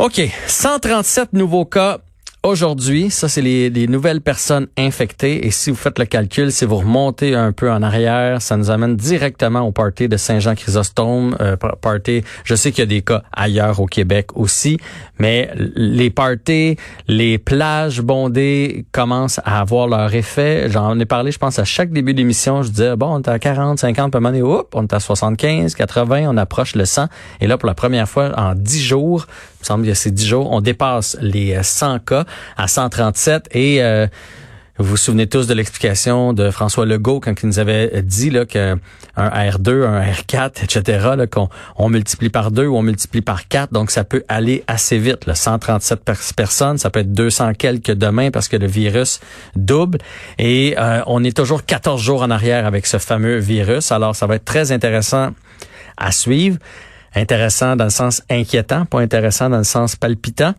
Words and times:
OK, 0.00 0.18
137 0.46 1.34
nouveaux 1.34 1.66
cas 1.66 1.98
Aujourd'hui, 2.42 3.10
ça 3.10 3.28
c'est 3.28 3.42
les, 3.42 3.86
nouvelles 3.86 4.22
personnes 4.22 4.66
infectées 4.78 5.46
et 5.46 5.50
si 5.50 5.68
vous 5.68 5.76
faites 5.76 5.98
le 5.98 6.06
calcul, 6.06 6.50
si 6.50 6.64
vous 6.64 6.76
remontez 6.76 7.34
un 7.34 7.52
peu 7.52 7.70
en 7.70 7.82
arrière, 7.82 8.40
ça 8.40 8.56
nous 8.56 8.70
amène 8.70 8.96
directement 8.96 9.60
au 9.60 9.72
party 9.72 10.08
de 10.08 10.16
Saint-Jean-Chrysostome, 10.16 11.36
euh, 11.42 11.56
party. 11.56 12.24
Je 12.44 12.54
sais 12.54 12.70
qu'il 12.70 12.78
y 12.78 12.82
a 12.84 12.86
des 12.86 13.02
cas 13.02 13.24
ailleurs 13.30 13.78
au 13.78 13.84
Québec 13.84 14.28
aussi, 14.36 14.78
mais 15.18 15.50
les 15.54 16.08
parties, 16.08 16.76
les 17.06 17.36
plages 17.36 18.00
bondées 18.00 18.86
commencent 18.90 19.40
à 19.44 19.60
avoir 19.60 19.86
leur 19.86 20.14
effet. 20.14 20.70
J'en 20.70 20.98
ai 20.98 21.04
parlé, 21.04 21.32
je 21.32 21.38
pense 21.38 21.58
à 21.58 21.64
chaque 21.64 21.90
début 21.90 22.14
d'émission, 22.14 22.62
je 22.62 22.70
disais 22.70 22.96
bon, 22.96 23.16
on 23.16 23.20
est 23.20 23.28
à 23.28 23.38
40, 23.38 23.78
50, 23.78 24.10
peu 24.10 24.18
donné, 24.18 24.40
on 24.42 24.84
est 24.84 24.94
à 24.94 25.00
75, 25.00 25.74
80, 25.74 26.24
on 26.26 26.38
approche 26.38 26.74
le 26.74 26.86
100 26.86 27.04
et 27.42 27.46
là 27.46 27.58
pour 27.58 27.66
la 27.66 27.74
première 27.74 28.08
fois 28.08 28.32
en 28.38 28.54
10 28.54 28.82
jours, 28.82 29.26
me 29.60 29.64
semble 29.64 29.86
que 29.86 29.94
c'est 29.94 30.10
10 30.10 30.26
jours, 30.26 30.50
on 30.50 30.60
dépasse 30.60 31.16
les 31.20 31.62
100 31.62 32.00
cas 32.00 32.24
à 32.56 32.68
137 32.68 33.48
et 33.52 33.82
euh, 33.82 34.06
vous 34.80 34.92
vous 34.92 34.96
souvenez 34.96 35.26
tous 35.26 35.46
de 35.46 35.52
l'explication 35.52 36.32
de 36.32 36.50
François 36.50 36.86
Legault 36.86 37.20
quand 37.20 37.34
il 37.42 37.46
nous 37.46 37.58
avait 37.58 38.00
dit 38.00 38.30
là 38.30 38.46
qu'un 38.46 38.78
R2, 39.14 39.84
un 39.84 40.00
R4, 40.00 40.64
etc. 40.64 41.26
Qu'on 41.30 41.50
on 41.76 41.90
multiplie 41.90 42.30
par 42.30 42.50
deux 42.50 42.66
ou 42.66 42.78
on 42.78 42.82
multiplie 42.82 43.20
par 43.20 43.46
quatre, 43.46 43.74
donc 43.74 43.90
ça 43.90 44.04
peut 44.04 44.24
aller 44.26 44.64
assez 44.68 44.96
vite. 44.96 45.26
Là. 45.26 45.34
137 45.34 46.00
personnes, 46.34 46.78
ça 46.78 46.88
peut 46.88 47.00
être 47.00 47.12
200 47.12 47.52
quelques 47.58 47.90
demain 47.90 48.30
parce 48.30 48.48
que 48.48 48.56
le 48.56 48.66
virus 48.66 49.20
double 49.54 49.98
et 50.38 50.74
euh, 50.78 51.02
on 51.06 51.24
est 51.24 51.36
toujours 51.36 51.66
14 51.66 52.00
jours 52.00 52.22
en 52.22 52.30
arrière 52.30 52.64
avec 52.64 52.86
ce 52.86 52.96
fameux 52.96 53.36
virus. 53.36 53.92
Alors 53.92 54.16
ça 54.16 54.26
va 54.26 54.36
être 54.36 54.46
très 54.46 54.72
intéressant 54.72 55.32
à 55.98 56.10
suivre. 56.10 56.56
Intéressant 57.14 57.76
dans 57.76 57.84
le 57.84 57.90
sens 57.90 58.22
inquiétant, 58.30 58.84
pas 58.84 59.00
intéressant 59.00 59.50
dans 59.50 59.58
le 59.58 59.64
sens 59.64 59.96
palpitant. 59.96 60.54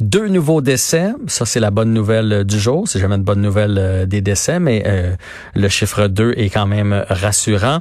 Deux 0.00 0.28
nouveaux 0.28 0.60
décès, 0.60 1.12
ça 1.26 1.44
c'est 1.44 1.60
la 1.60 1.70
bonne 1.70 1.92
nouvelle 1.92 2.32
euh, 2.32 2.44
du 2.44 2.58
jour. 2.58 2.88
C'est 2.88 2.98
jamais 2.98 3.16
une 3.16 3.22
bonne 3.22 3.42
nouvelle 3.42 3.76
euh, 3.78 4.06
des 4.06 4.20
décès, 4.20 4.58
mais 4.58 4.82
euh, 4.86 5.14
le 5.54 5.68
chiffre 5.68 6.08
2 6.08 6.34
est 6.36 6.50
quand 6.50 6.66
même 6.66 7.04
rassurant. 7.08 7.80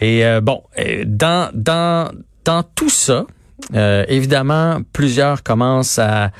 Et 0.00 0.24
bon, 0.42 0.62
dans 1.06 1.50
dans 1.54 2.10
dans 2.44 2.64
tout 2.64 2.90
ça, 2.90 3.24
évidemment, 3.72 4.80
plusieurs 4.92 5.44
commencent 5.44 6.00
à 6.00 6.32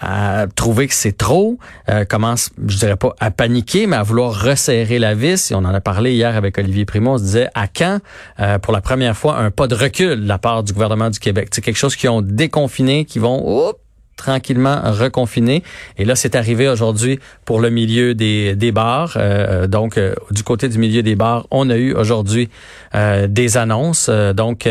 à 0.00 0.46
trouver 0.54 0.88
que 0.88 0.94
c'est 0.94 1.16
trop, 1.16 1.58
euh, 1.88 2.04
commence, 2.04 2.50
je 2.66 2.76
dirais 2.78 2.96
pas 2.96 3.14
à 3.18 3.30
paniquer, 3.30 3.86
mais 3.86 3.96
à 3.96 4.02
vouloir 4.02 4.38
resserrer 4.38 4.98
la 4.98 5.14
vis. 5.14 5.50
Et 5.50 5.54
on 5.54 5.58
en 5.58 5.74
a 5.74 5.80
parlé 5.80 6.12
hier 6.12 6.36
avec 6.36 6.58
Olivier 6.58 6.84
Primo. 6.84 7.12
On 7.12 7.18
se 7.18 7.22
disait 7.22 7.48
à 7.54 7.66
quand, 7.66 8.00
euh, 8.40 8.58
pour 8.58 8.72
la 8.72 8.80
première 8.80 9.16
fois, 9.16 9.38
un 9.38 9.50
pas 9.50 9.66
de 9.66 9.74
recul 9.74 10.22
de 10.22 10.28
la 10.28 10.38
part 10.38 10.62
du 10.62 10.72
gouvernement 10.72 11.10
du 11.10 11.18
Québec? 11.18 11.48
C'est 11.52 11.62
quelque 11.62 11.78
chose 11.78 11.96
qui 11.96 12.08
ont 12.08 12.20
déconfiné, 12.20 13.04
qui 13.06 13.18
vont 13.18 13.72
tranquillement 14.16 14.80
reconfiner. 14.84 15.62
Et 15.98 16.04
là, 16.04 16.14
c'est 16.14 16.34
arrivé 16.36 16.68
aujourd'hui 16.68 17.18
pour 17.44 17.60
le 17.60 17.70
milieu 17.70 18.14
des, 18.14 18.54
des 18.54 18.72
bars. 18.72 19.14
Euh, 19.16 19.66
donc, 19.66 20.00
du 20.30 20.42
côté 20.42 20.68
du 20.68 20.78
milieu 20.78 21.02
des 21.02 21.16
bars, 21.16 21.46
on 21.50 21.70
a 21.70 21.76
eu 21.76 21.94
aujourd'hui 21.94 22.48
des 22.94 23.56
annonces. 23.56 24.08
donc, 24.34 24.68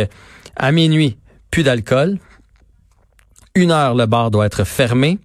à 0.56 0.72
minuit, 0.72 1.18
plus 1.52 1.64
d'alcool, 1.64 2.18
une 3.56 3.72
heure, 3.72 3.96
le 3.96 4.06
bar 4.06 4.32
doit 4.32 4.46
être 4.46 4.64
fermé. 4.64 5.20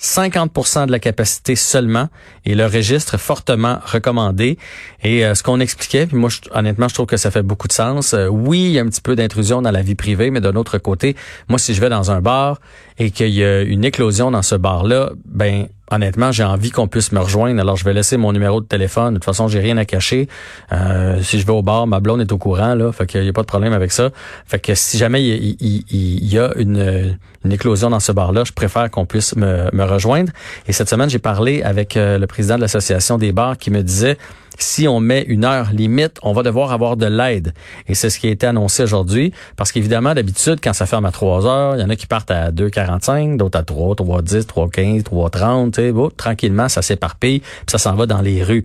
50% 0.00 0.86
de 0.86 0.90
la 0.90 0.98
capacité 0.98 1.54
seulement 1.54 2.08
et 2.44 2.56
le 2.56 2.66
registre 2.66 3.18
fortement 3.18 3.78
recommandé. 3.84 4.58
Et 5.04 5.24
euh, 5.24 5.36
ce 5.36 5.44
qu'on 5.44 5.60
expliquait, 5.60 6.06
puis 6.06 6.16
moi 6.16 6.28
honnêtement 6.50 6.88
je 6.88 6.94
trouve 6.94 7.06
que 7.06 7.16
ça 7.16 7.30
fait 7.30 7.42
beaucoup 7.42 7.68
de 7.68 7.72
sens. 7.72 8.12
Euh, 8.12 8.26
oui, 8.26 8.64
il 8.64 8.70
y 8.72 8.78
a 8.80 8.82
un 8.82 8.88
petit 8.88 9.00
peu 9.00 9.14
d'intrusion 9.14 9.62
dans 9.62 9.70
la 9.70 9.82
vie 9.82 9.94
privée, 9.94 10.32
mais 10.32 10.40
d'un 10.40 10.56
autre 10.56 10.78
côté, 10.78 11.14
moi 11.48 11.56
si 11.56 11.72
je 11.72 11.80
vais 11.80 11.88
dans 11.88 12.10
un 12.10 12.20
bar 12.20 12.60
et 12.98 13.12
qu'il 13.12 13.28
y 13.28 13.44
a 13.44 13.62
une 13.62 13.84
éclosion 13.84 14.32
dans 14.32 14.42
ce 14.42 14.56
bar-là, 14.56 15.12
ben 15.24 15.68
honnêtement, 15.90 16.32
j'ai 16.32 16.44
envie 16.44 16.70
qu'on 16.70 16.88
puisse 16.88 17.12
me 17.12 17.20
rejoindre. 17.20 17.60
Alors, 17.60 17.76
je 17.76 17.84
vais 17.84 17.92
laisser 17.92 18.16
mon 18.16 18.32
numéro 18.32 18.60
de 18.60 18.66
téléphone. 18.66 19.14
De 19.14 19.18
toute 19.18 19.24
façon, 19.24 19.48
j'ai 19.48 19.60
rien 19.60 19.76
à 19.76 19.84
cacher. 19.84 20.28
Euh, 20.72 21.20
si 21.22 21.38
je 21.38 21.46
vais 21.46 21.52
au 21.52 21.62
bar, 21.62 21.86
ma 21.86 22.00
blonde 22.00 22.20
est 22.20 22.32
au 22.32 22.38
courant, 22.38 22.74
là. 22.74 22.92
Fait 22.92 23.06
qu'il 23.06 23.22
n'y 23.22 23.28
a 23.28 23.32
pas 23.32 23.42
de 23.42 23.46
problème 23.46 23.72
avec 23.72 23.92
ça. 23.92 24.10
Fait 24.46 24.58
que 24.58 24.74
si 24.74 24.98
jamais 24.98 25.22
il, 25.22 26.24
y 26.24 26.38
a 26.38 26.52
une, 26.56 27.18
éclosion 27.50 27.90
dans 27.90 28.00
ce 28.00 28.12
bar-là, 28.12 28.44
je 28.44 28.52
préfère 28.52 28.90
qu'on 28.90 29.06
puisse 29.06 29.36
me, 29.36 29.84
rejoindre. 29.84 30.32
Et 30.66 30.72
cette 30.72 30.88
semaine, 30.88 31.10
j'ai 31.10 31.18
parlé 31.18 31.62
avec 31.62 31.96
euh, 31.96 32.18
le 32.18 32.26
président 32.26 32.56
de 32.56 32.60
l'association 32.60 33.18
des 33.18 33.32
bars 33.32 33.58
qui 33.58 33.70
me 33.70 33.82
disait 33.82 34.16
si 34.58 34.88
on 34.88 35.00
met 35.00 35.22
une 35.22 35.44
heure 35.44 35.70
limite, 35.72 36.18
on 36.22 36.32
va 36.32 36.42
devoir 36.42 36.72
avoir 36.72 36.96
de 36.96 37.06
l'aide. 37.06 37.54
Et 37.88 37.94
c'est 37.94 38.10
ce 38.10 38.18
qui 38.18 38.28
a 38.28 38.30
été 38.30 38.46
annoncé 38.46 38.82
aujourd'hui. 38.82 39.32
Parce 39.56 39.72
qu'évidemment, 39.72 40.14
d'habitude, 40.14 40.58
quand 40.62 40.72
ça 40.72 40.86
ferme 40.86 41.04
à 41.04 41.12
3 41.12 41.46
heures, 41.46 41.76
il 41.76 41.80
y 41.80 41.84
en 41.84 41.90
a 41.90 41.96
qui 41.96 42.06
partent 42.06 42.30
à 42.30 42.50
2h45, 42.50 43.36
d'autres 43.36 43.58
à 43.58 43.62
3, 43.62 43.96
3h10, 43.96 44.46
3h15, 44.46 45.02
3h30. 45.02 45.72
Tu 45.72 45.80
sais, 45.80 45.92
bon, 45.92 46.10
tranquillement, 46.10 46.68
ça 46.68 46.82
s'éparpille, 46.82 47.40
puis 47.40 47.70
ça 47.70 47.78
s'en 47.78 47.94
va 47.94 48.06
dans 48.06 48.20
les 48.20 48.42
rues. 48.42 48.64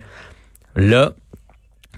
Là, 0.76 1.14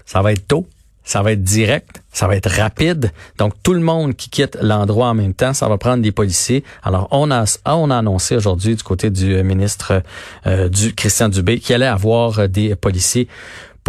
ça 0.06 0.22
va 0.22 0.32
être 0.32 0.46
tôt. 0.46 0.66
Ça 1.02 1.22
va 1.22 1.32
être 1.32 1.42
direct, 1.42 2.02
ça 2.12 2.28
va 2.28 2.36
être 2.36 2.48
rapide. 2.48 3.10
Donc, 3.38 3.54
tout 3.64 3.72
le 3.72 3.80
monde 3.80 4.14
qui 4.14 4.28
quitte 4.28 4.56
l'endroit 4.60 5.08
en 5.08 5.14
même 5.14 5.34
temps, 5.34 5.54
ça 5.54 5.66
va 5.66 5.76
prendre 5.76 6.02
des 6.02 6.12
policiers. 6.12 6.62
Alors, 6.84 7.08
on 7.10 7.32
a, 7.32 7.58
on 7.64 7.90
a 7.90 7.96
annoncé 7.96 8.36
aujourd'hui 8.36 8.76
du 8.76 8.82
côté 8.84 9.10
du 9.10 9.42
ministre 9.42 10.04
euh, 10.46 10.68
du 10.68 10.94
Christian 10.94 11.28
Dubé 11.28 11.58
qu'il 11.58 11.74
allait 11.74 11.86
avoir 11.86 12.48
des 12.48 12.76
policiers 12.76 13.26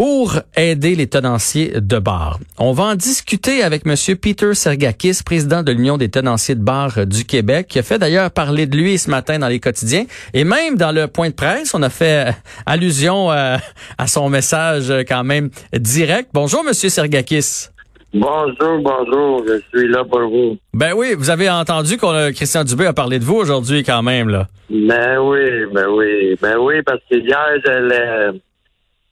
pour 0.01 0.39
aider 0.57 0.95
les 0.95 1.06
tenanciers 1.06 1.73
de 1.79 2.00
bar. 2.00 2.39
On 2.57 2.72
va 2.72 2.85
en 2.85 2.95
discuter 2.95 3.62
avec 3.62 3.85
Monsieur 3.85 4.16
Peter 4.16 4.56
Sergakis, 4.56 5.19
président 5.23 5.62
de 5.62 5.72
l'Union 5.72 5.97
des 5.97 6.09
tenanciers 6.09 6.56
de 6.56 6.63
bar 6.63 7.06
du 7.06 7.23
Québec, 7.23 7.67
qui 7.69 7.78
a 7.78 7.84
fait 7.84 8.00
d'ailleurs 8.00 8.31
parler 8.31 8.66
de 8.66 8.75
lui 8.75 8.97
ce 8.97 9.11
matin 9.11 9.38
dans 9.38 9.47
les 9.47 9.59
quotidiens. 9.59 10.06
Et 10.34 10.44
même 10.44 10.75
dans 10.75 10.91
le 10.91 11.06
point 11.06 11.29
de 11.29 11.35
presse, 11.35 11.75
on 11.75 11.84
a 11.84 11.91
fait 11.91 12.29
euh, 12.29 12.31
allusion 12.66 13.31
euh, 13.31 13.57
à 14.00 14.07
son 14.07 14.28
message 14.28 14.91
quand 15.07 15.23
même 15.23 15.51
direct. 15.72 16.29
Bonjour, 16.34 16.63
Monsieur 16.63 16.90
Sergakis. 16.90 17.67
Bonjour, 18.11 18.79
bonjour, 18.81 19.45
je 19.47 19.61
suis 19.69 19.88
là 19.88 20.03
pour 20.03 20.22
vous. 20.22 20.57
Ben 20.73 20.94
oui, 20.95 21.13
vous 21.16 21.29
avez 21.29 21.47
entendu 21.47 21.97
qu'on 21.97 22.31
Christian 22.34 22.63
Dubé 22.63 22.88
a 22.88 22.94
parlé 22.94 23.19
de 23.19 23.23
vous 23.23 23.35
aujourd'hui 23.35 23.84
quand 23.84 24.01
même 24.01 24.29
là. 24.29 24.47
Ben 24.67 25.19
oui, 25.19 25.67
ben 25.72 25.85
oui, 25.90 26.35
ben 26.41 26.57
oui, 26.57 26.81
parce 26.84 27.01
que 27.07 27.17
hier 27.17 27.45
je 27.63 28.40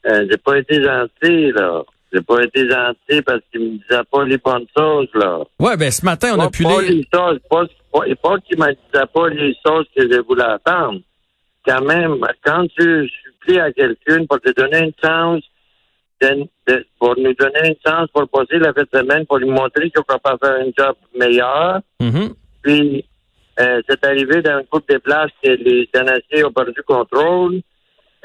euh, 0.06 0.26
j'ai 0.30 0.36
pas 0.38 0.58
été 0.58 0.82
gentil, 0.82 1.52
là. 1.52 1.82
J'ai 2.12 2.22
pas 2.22 2.42
été 2.42 2.68
gentil 2.68 3.22
parce 3.22 3.40
qu'il 3.50 3.60
me 3.60 3.68
disait 3.78 4.02
pas 4.10 4.24
les 4.24 4.38
bonnes 4.38 4.66
choses, 4.76 5.08
là. 5.14 5.40
Ouais, 5.60 5.76
ben 5.76 5.90
ce 5.90 6.04
matin, 6.04 6.34
on 6.36 6.40
a 6.40 6.50
pu 6.50 6.64
pas 6.64 6.82
les... 6.82 7.06
choses, 7.12 7.38
pas, 7.48 7.64
pas, 7.92 8.38
qu'il 8.40 8.58
me 8.58 8.66
disait 8.66 9.06
pas 9.14 9.28
les 9.28 9.54
choses 9.64 9.86
que 9.94 10.10
je 10.10 10.20
voulais 10.22 10.44
attendre. 10.44 11.00
Quand 11.64 11.82
même, 11.82 12.16
quand 12.44 12.66
tu 12.76 13.08
supplies 13.08 13.60
à 13.60 13.72
quelqu'un 13.72 14.24
pour 14.26 14.40
te 14.40 14.50
donner 14.52 14.86
une 14.86 14.92
chance, 15.02 15.42
de, 16.20 16.86
pour 16.98 17.16
nous 17.16 17.34
donner 17.34 17.68
une 17.68 17.76
chance 17.86 18.08
pour 18.12 18.28
passer 18.28 18.58
la 18.58 18.72
fête 18.72 18.92
de 18.92 18.98
semaine, 18.98 19.26
pour 19.26 19.38
lui 19.38 19.48
montrer 19.48 19.90
qu'on 19.90 20.02
peut 20.02 20.18
pas 20.22 20.36
faire 20.42 20.60
un 20.60 20.70
job 20.76 20.96
meilleur, 21.16 21.80
mm-hmm. 22.00 22.32
puis 22.62 23.04
euh, 23.60 23.80
c'est 23.88 24.04
arrivé 24.04 24.42
dans 24.42 24.56
un 24.56 24.64
coup 24.64 24.80
de 24.88 24.98
places 24.98 25.30
que 25.42 25.50
les 25.50 25.86
tenanciers 25.92 26.44
ont 26.44 26.52
perdu 26.52 26.82
contrôle, 26.86 27.60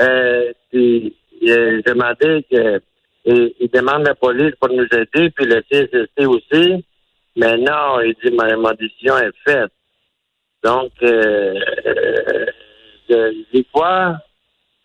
euh, 0.02 0.52
puis 0.72 1.16
il 1.42 1.52
a 1.52 1.82
demandé 1.82 2.46
que 2.50 2.82
il, 3.26 3.70
demande 3.74 4.06
la 4.06 4.16
police 4.16 4.54
pour 4.60 4.70
nous 4.70 4.86
aider, 4.92 5.30
puis 5.32 5.46
le 5.46 5.62
CSST 5.62 6.28
aussi. 6.28 6.86
Mais 7.36 7.58
non, 7.58 8.00
il 8.02 8.16
dit 8.24 8.32
ma, 8.34 8.56
ma 8.56 8.74
décision 8.74 9.18
est 9.18 9.36
faite. 9.46 9.72
Donc, 10.64 10.92
euh, 11.04 11.54
euh, 13.12 13.32
dis 13.54 13.66
quoi? 13.72 14.18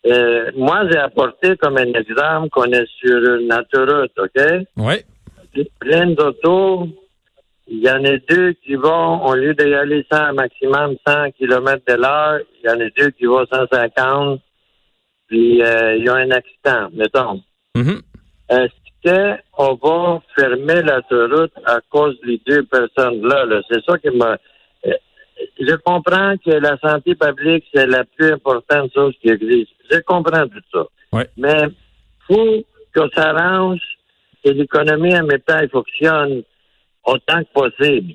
Euh, 0.06 0.50
moi, 0.56 0.88
j'ai 0.90 0.98
apporté 0.98 1.56
comme 1.56 1.76
un 1.76 1.92
exemple 1.92 2.48
qu'on 2.50 2.72
est 2.72 2.86
sur 2.98 3.18
une 3.18 3.52
autoroute, 3.52 4.12
OK? 4.18 4.66
Oui. 4.76 5.64
Plein 5.78 6.06
d'autos. 6.10 6.88
Il 7.68 7.78
y 7.78 7.90
en 7.90 8.04
a 8.04 8.16
deux 8.28 8.52
qui 8.64 8.74
vont, 8.74 9.24
au 9.24 9.34
lieu 9.34 9.54
d'y 9.54 9.72
aller 9.74 10.04
100, 10.10 10.32
maximum 10.32 10.96
100 11.06 11.30
km 11.38 11.82
de 11.86 11.94
l'heure, 11.94 12.40
il 12.62 12.68
y 12.68 12.72
en 12.72 12.80
a 12.80 12.90
deux 12.96 13.10
qui 13.10 13.26
vont 13.26 13.46
150 13.46 14.40
puis 15.30 15.62
euh, 15.62 15.96
il 15.96 16.04
y 16.04 16.08
a 16.08 16.14
un 16.16 16.30
accident, 16.32 16.88
mettons. 16.92 17.40
Mm-hmm. 17.76 18.00
Est-ce 18.50 19.46
qu'on 19.54 19.74
va 19.76 20.20
fermer 20.36 20.82
l'autoroute 20.82 21.52
à 21.64 21.78
cause 21.88 22.20
des 22.26 22.40
deux 22.46 22.64
personnes-là? 22.64 23.46
-là, 23.46 23.62
c'est 23.70 23.82
ça 23.84 23.96
qui 23.98 24.10
m'a... 24.10 24.36
Euh, 24.86 24.92
je 25.58 25.74
comprends 25.76 26.34
que 26.44 26.50
la 26.50 26.76
santé 26.78 27.14
publique, 27.14 27.64
c'est 27.72 27.86
la 27.86 28.04
plus 28.04 28.32
importante 28.32 28.92
chose 28.92 29.14
qui 29.22 29.28
existe. 29.28 29.72
Je 29.90 30.00
comprends 30.00 30.46
tout 30.48 30.66
ça. 30.72 30.84
Mais 31.36 31.62
faut 32.26 32.64
que 32.92 33.00
ça 33.14 33.30
arrange 33.30 33.80
que 34.44 34.50
l'économie 34.50 35.16
en 35.16 35.24
même 35.24 35.40
temps 35.46 35.60
fonctionne 35.70 36.42
autant 37.04 37.42
que 37.44 37.52
possible. 37.52 38.14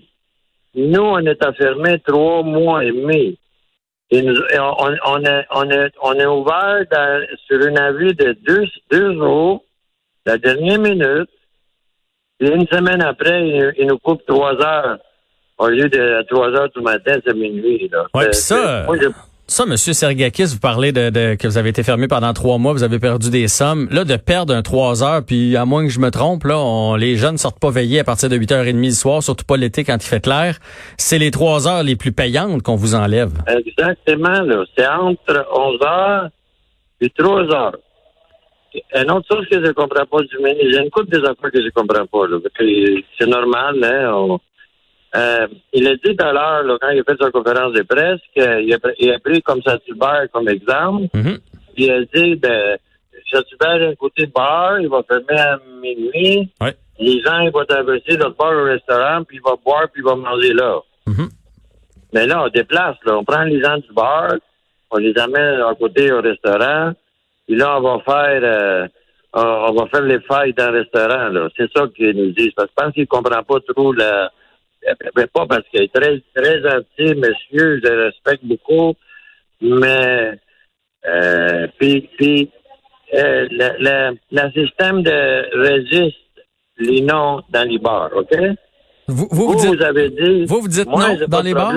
Nous, 0.76 1.02
on 1.02 1.20
est 1.20 1.44
enfermés 1.46 2.00
trois 2.06 2.44
mois 2.44 2.84
et 2.84 2.92
demi 2.92 3.38
on, 4.60 4.96
on, 5.06 5.24
est, 5.24 5.46
on, 5.52 5.70
on 6.02 6.20
ouvert 6.26 6.86
sur 7.48 7.60
une 7.66 7.78
avis 7.78 8.14
de 8.14 8.36
deux, 8.48 8.66
deux 8.92 9.14
jours, 9.14 9.64
la 10.26 10.38
dernière 10.38 10.80
minute, 10.80 11.30
et 12.40 12.48
une 12.50 12.68
semaine 12.68 13.02
après, 13.02 13.48
il, 13.78 13.88
nous 13.88 13.98
coupe 14.00 14.26
trois 14.26 14.54
heures. 14.62 14.98
au 15.58 15.68
lieu 15.68 15.88
de 15.88 16.22
3 16.30 16.50
heures 16.50 16.70
du 16.76 16.82
matin, 16.82 17.18
c'est 17.26 17.34
minuit. 17.34 17.90
Là. 17.92 18.06
Ouais, 18.14 18.34
ça, 18.34 18.84
moi, 18.86 18.98
je- 19.02 19.08
Ça, 19.48 19.68
Monsieur 19.68 19.94
Sergakis, 19.94 20.46
vous 20.46 20.60
parlez 20.60 20.92
de, 20.92 21.12
de- 21.12 21.36
que 21.36 21.48
vous 21.48 21.58
avez 21.60 21.70
été 21.70 21.84
fermé 21.84 22.08
pendant 22.08 22.34
trois 22.34 22.58
mois, 22.58 22.74
vous 22.74 22.82
avez 22.82 22.98
perdu 22.98 23.30
des 23.30 23.48
sommes. 23.48 23.88
Là, 23.92 24.04
de 24.04 24.16
perdre 24.16 24.56
un 24.56 24.64
trois 24.64 25.04
heures, 25.04 25.24
puis 25.24 25.56
à 25.56 25.66
moins 25.66 25.84
que 25.86 25.92
je 25.92 26.00
me 26.00 26.10
trompe, 26.10 26.46
là, 26.46 26.96
les 26.98 27.16
jeunes 27.16 27.38
sortent 27.38 27.60
pas 27.60 27.70
veiller 27.70 28.00
à 28.00 28.04
partir 28.04 28.28
de 28.28 28.38
8h30 28.38 28.82
du 28.82 28.92
soir, 28.92 29.22
surtout 29.22 29.46
pas 29.46 29.56
l'été 29.56 29.84
quand 29.84 29.98
il 29.98 30.08
fait 30.08 30.20
clair. 30.20 30.58
C'est 30.98 31.20
les 31.20 31.30
trois 31.30 31.68
heures 31.68 31.84
les 31.84 31.96
plus 31.96 32.12
payantes 32.12 32.64
qu'on 32.64 32.76
vous 32.76 32.96
enlève. 32.96 33.34
Exactement, 33.48 34.42
là. 34.42 34.64
C'est 34.76 34.88
entre 34.88 35.46
11 35.56 35.80
heures 35.86 36.30
et 37.02 37.10
3 37.12 37.42
heures. 37.54 37.78
Une 38.96 39.12
autre 39.12 39.28
chose 39.32 39.46
que 39.50 39.64
je 39.64 39.72
comprends 39.74 40.06
pas 40.08 40.22
du 40.24 40.38
ministre, 40.44 40.66
j'ai 40.72 40.80
une 40.84 40.90
couple 40.90 41.12
des 41.12 41.20
affaires 41.24 41.52
que 41.54 41.62
je 41.64 41.70
comprends 41.70 42.06
pas, 42.08 42.28
là. 42.28 42.38
C'est 43.20 43.28
normal, 43.28 43.76
hein. 43.84 44.12
on- 44.16 44.40
euh, 45.18 45.48
il 45.74 45.88
a 45.88 45.96
dit 45.96 46.16
tout 46.16 46.24
à 46.26 46.34
l'heure, 46.34 46.78
quand 46.82 46.90
il 46.90 47.00
a 47.00 47.04
fait 47.04 47.22
sa 47.22 47.32
conférence 47.32 47.74
de 47.74 47.82
presse, 47.84 48.20
qu'il 48.34 48.74
a, 48.74 48.78
pr- 48.78 48.96
il 49.00 49.12
a 49.12 49.20
pris 49.20 49.42
comme 49.42 49.62
Saint-Hubert 49.62 50.28
comme 50.32 50.50
exemple. 50.50 51.08
Mhm. 51.14 51.38
Il 51.78 51.92
a 51.92 52.02
dit, 52.14 52.36
ben, 52.36 52.78
Saint-Hubert 53.32 53.82
est 53.82 53.92
un 53.92 53.96
côté 53.96 54.26
bar, 54.28 54.80
il 54.80 54.88
va 54.90 55.02
fermer 55.04 55.40
à 55.40 55.60
minuit. 55.82 56.50
Ouais. 56.62 56.76
Les 57.00 57.22
gens, 57.22 57.40
ils 57.40 57.52
vont 57.52 57.66
traverser 57.66 58.16
le 58.18 58.30
bar 58.38 58.54
au 58.54 58.64
restaurant, 58.66 59.24
puis 59.24 59.38
il 59.38 59.42
va 59.44 59.56
boire, 59.64 59.88
puis 59.92 60.02
il 60.02 60.06
va 60.08 60.16
manger 60.16 60.54
là. 60.54 60.80
Mhm. 61.08 61.30
Mais 62.14 62.28
là, 62.28 62.44
on 62.44 62.50
déplace, 62.50 62.96
là. 63.06 63.18
On 63.18 63.24
prend 63.26 63.44
les 63.44 63.62
gens 63.62 63.78
du 63.78 63.92
bar, 63.94 64.34
on 64.92 64.98
les 64.98 65.18
amène 65.18 65.62
à 65.62 65.74
côté 65.76 66.12
au 66.12 66.22
restaurant, 66.22 66.94
puis 67.46 67.56
là, 67.58 67.78
on 67.78 67.82
va 67.82 68.00
faire, 68.06 68.40
euh, 68.44 68.88
on, 69.34 69.42
on 69.42 69.74
va 69.74 69.88
faire 69.88 70.02
les 70.04 70.20
failles 70.22 70.54
dans 70.54 70.72
le 70.72 70.80
restaurant, 70.80 71.28
là. 71.30 71.50
C'est 71.58 71.70
ça 71.76 71.86
qu'ils 71.94 72.16
nous 72.16 72.32
disent. 72.32 72.54
Parce 72.56 72.70
que 72.70 72.74
je 72.78 72.84
pense 72.86 72.94
qu'ils 72.94 73.08
comprennent 73.08 73.44
pas 73.44 73.60
trop 73.76 73.92
la, 73.92 74.32
mais 75.16 75.28
pas 75.28 75.46
parce 75.48 75.64
qu'il 75.70 75.82
est 75.84 75.94
très, 75.94 76.22
très 76.36 76.62
gentil, 76.62 77.16
monsieur, 77.16 77.80
je 77.84 77.90
le 77.90 78.04
respecte 78.06 78.44
beaucoup, 78.46 78.94
mais, 79.62 80.32
euh, 81.08 81.68
puis, 81.80 82.10
puis, 82.18 82.52
euh, 83.14 83.48
le, 83.52 83.70
le, 83.80 84.18
le 84.32 84.52
système 84.66 85.02
de 85.04 85.58
registre 85.58 86.20
les 86.78 87.02
noms 87.02 87.42
dans 87.50 87.68
les 87.68 87.78
bars, 87.80 88.10
OK? 88.16 88.36
Vous, 89.08 89.28
vous, 89.30 89.54
Vous, 89.54 89.58
vous 89.60 89.72
dites, 89.76 89.82
avez 89.82 90.10
dit. 90.10 90.46
vous, 90.46 90.62
vous 90.62 90.68
dites 90.68 90.88
moi, 90.88 91.10
non 91.14 91.26
dans 91.28 91.42
les 91.42 91.54
bars? 91.54 91.74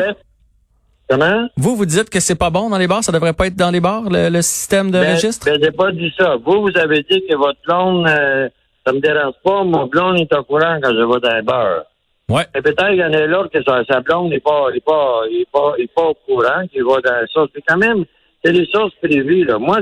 Comment? 1.11 1.49
vous, 1.57 1.77
vous 1.77 1.87
dites 1.87 2.11
que 2.11 2.21
c'est 2.21 2.35
pas 2.39 2.51
bon 2.51 2.69
dans 2.69 2.77
les 2.79 2.87
bars, 2.87 3.03
ça 3.03 3.13
devrait 3.13 3.33
pas 3.33 3.47
être 3.47 3.57
dans 3.57 3.71
les 3.71 3.81
bars, 3.81 4.03
le, 4.11 4.29
le 4.29 4.43
système 4.43 4.91
de 4.91 4.99
Ben, 5.01 5.15
registre? 5.15 5.47
Ben, 5.47 5.59
j'ai 5.63 5.71
pas 5.71 5.91
dit 5.93 6.13
ça. 6.19 6.37
Vous, 6.37 6.61
vous 6.63 6.77
avez 6.79 7.03
dit 7.03 7.23
que 7.29 7.35
votre 7.35 7.59
blonde, 7.67 8.07
euh, 8.09 8.49
ça 8.87 8.93
me 8.93 9.01
dérange 9.01 9.35
pas. 9.43 9.65
Mon 9.65 9.87
blonde 9.87 10.19
est 10.21 10.35
au 10.35 10.43
courant 10.45 10.79
quand 10.83 10.91
je 10.91 10.97
vais 10.97 11.21
dans 11.21 11.31
un 11.37 11.43
bar. 11.43 11.83
Ouais. 12.31 12.45
Et 12.55 12.61
peut-être 12.61 12.89
qu'il 12.89 12.97
y 12.99 13.05
en 13.05 13.13
a 13.13 13.27
l'autre 13.27 13.51
que 13.51 13.63
sa, 13.63 13.83
sa 13.85 14.01
blonde 14.01 14.31
n'est 14.31 14.41
pas, 14.41 14.71
n'est 14.73 14.81
pas, 14.81 15.23
n'est 15.31 15.47
pas, 15.53 15.75
n'est 15.79 15.87
pas 15.95 16.03
au 16.03 16.15
courant 16.27 16.67
qu'il 16.71 16.85
va 16.85 16.97
dans 17.01 17.27
ça. 17.33 17.47
C'est 17.55 17.63
quand 17.67 17.79
même, 17.79 18.05
c'est 18.45 18.53
des 18.53 18.69
choses 18.71 18.93
privées, 19.03 19.45
là. 19.45 19.59
Moi, 19.59 19.79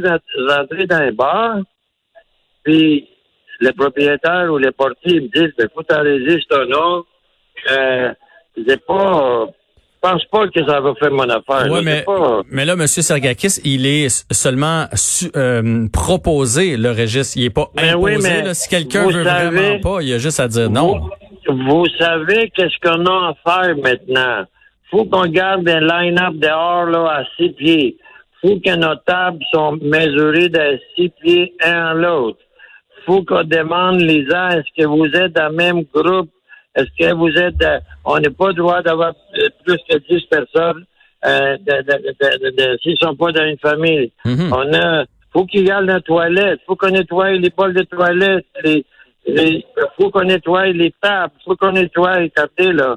rentré 0.49 0.87
dans 0.87 0.97
un 0.97 1.13
bar, 1.13 1.57
puis 2.65 3.09
le 3.61 3.73
propriétaire 3.73 4.49
ou 4.53 4.59
les 4.59 4.71
portiers 4.73 5.21
me 5.21 5.29
disent, 5.29 5.55
ben, 5.59 5.69
faut 5.75 5.83
ton 5.83 6.67
nom. 6.69 7.05
Euh, 7.73 8.13
j'ai 8.57 8.77
pas, 8.77 9.47
je 10.05 10.09
pense 10.09 10.25
pas 10.27 10.47
que 10.49 10.65
ça 10.67 10.81
va 10.81 10.95
faire 10.95 11.11
mon 11.11 11.29
affaire. 11.29 11.71
Ouais, 11.71 11.79
là. 11.79 11.83
mais, 11.83 12.03
pas, 12.03 12.43
mais 12.51 12.65
là, 12.65 12.75
M. 12.75 12.87
Sergakis, 12.87 13.61
il 13.65 13.87
est 13.87 14.09
seulement 14.33 14.87
su- 14.95 15.31
euh, 15.37 15.89
proposé 15.93 16.77
le 16.77 16.91
registre. 16.91 17.37
Il 17.39 17.45
est 17.47 17.51
pas 17.51 17.71
Mais 17.77 17.91
imposé. 17.91 18.17
oui, 18.17 18.23
mais 18.23 18.43
là. 18.43 18.55
Si 18.55 18.69
quelqu'un 18.69 19.07
veut 19.07 19.25
savez- 19.25 19.47
vraiment 19.57 19.81
pas, 19.81 20.03
il 20.03 20.13
a 20.13 20.19
juste 20.19 20.39
à 20.39 20.49
dire 20.49 20.71
non. 20.71 21.09
Vous, 21.49 21.87
savez 21.99 22.51
qu'est-ce 22.55 22.79
qu'on 22.83 23.05
a 23.07 23.31
à 23.31 23.35
faire 23.65 23.77
maintenant? 23.77 24.45
Faut 24.91 25.05
qu'on 25.05 25.27
garde 25.27 25.69
un 25.69 25.81
line-up 25.81 26.35
dehors 26.35 26.87
là, 26.87 27.21
à 27.21 27.25
six 27.37 27.51
pieds. 27.51 27.97
Faut 28.41 28.59
que 28.61 28.75
nos 28.77 28.95
tables 29.07 29.43
sont 29.53 29.79
mesurées 29.83 30.49
de 30.49 30.79
six 30.95 31.11
pieds 31.21 31.55
un 31.65 31.87
à 31.87 31.95
l'autre. 31.95 32.39
Faut 33.05 33.23
qu'on 33.25 33.45
demande 33.45 34.01
les 34.01 34.25
gens, 34.29 34.49
est-ce 34.51 34.83
que 34.83 34.87
vous 34.87 35.07
êtes 35.07 35.33
dans 35.33 35.49
le 35.49 35.55
même 35.57 35.83
groupe? 35.95 36.31
Est-ce 36.77 36.91
que 36.99 37.15
vous 37.15 37.31
êtes... 37.31 37.63
euh, 37.65 37.79
on 38.05 38.19
n'est 38.19 38.31
pas 38.31 38.53
droit 38.53 38.83
d'avoir 38.83 39.13
euh, 39.39 39.49
plus 39.65 39.79
que 39.89 39.97
10 39.97 40.23
personnes 40.27 40.85
euh, 41.25 41.57
de, 41.57 41.83
de, 41.83 41.93
de, 42.03 42.51
de- 42.51 42.57
de- 42.73 42.79
s'ils 42.83 42.99
sont 43.01 43.17
pas 43.17 43.33
dans 43.33 43.45
une 43.47 43.59
famille. 43.59 44.13
Mhm. 44.25 44.53
On 44.53 44.73
a, 44.75 45.05
faut 45.33 45.47
qu'il 45.47 45.63
y 45.67 45.71
ait 45.71 45.81
la 45.83 46.01
toilette, 46.01 46.61
faut 46.67 46.77
qu'on 46.77 46.91
nettoie 46.91 47.31
les 47.33 47.51
bols 47.51 47.73
de 47.75 47.83
toilette, 47.85 48.45
les, 48.63 48.85
les, 49.27 49.65
faut 49.97 50.11
qu'on 50.11 50.25
nettoie 50.25 50.67
les 50.67 50.93
tables, 51.03 51.33
faut 51.45 51.57
qu'on 51.57 51.73
nettoie 51.73 52.21
les 52.21 52.31
côtés, 52.31 52.73
là. 52.73 52.97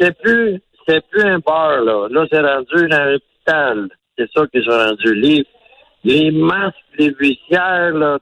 C'est, 0.00 0.16
plus, 0.18 0.60
c'est 0.88 1.04
plus 1.10 1.22
un 1.22 1.38
bar, 1.38 1.80
là. 1.82 2.08
Là, 2.10 2.26
c'est 2.30 2.40
rendu 2.40 2.88
dans 2.88 3.04
l'hôpital. 3.04 3.88
C'est 4.18 4.28
ça 4.34 4.46
qu'ils 4.50 4.64
sont 4.64 4.70
rendus. 4.70 5.14
Les, 5.14 5.46
les 6.04 6.30
masques, 6.30 6.74
les 6.98 7.14
vicières, 7.20 7.92
là. 7.92 8.18